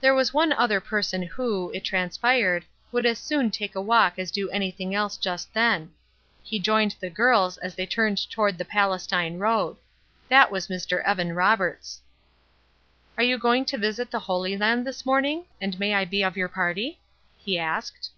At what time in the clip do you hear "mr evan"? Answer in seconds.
10.66-11.32